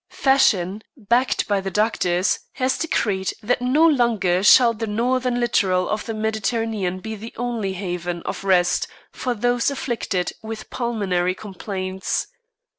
Fashion, 0.09 0.81
backed 0.97 1.47
by 1.47 1.61
the 1.61 1.69
doctors, 1.69 2.39
has 2.53 2.75
decreed 2.75 3.33
that 3.43 3.61
no 3.61 3.85
longer 3.85 4.41
shall 4.41 4.73
the 4.73 4.87
northern 4.87 5.39
littoral 5.39 5.87
of 5.87 6.07
the 6.07 6.13
Mediterranean 6.15 6.99
be 6.99 7.13
the 7.15 7.35
only 7.37 7.73
haven 7.73 8.23
of 8.23 8.43
rest 8.43 8.87
for 9.11 9.35
those 9.35 9.69
afflicted 9.69 10.33
with 10.41 10.71
pulmonary 10.71 11.35
complaints. 11.35 12.25